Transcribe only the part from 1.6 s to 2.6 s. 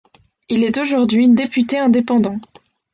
indépendant.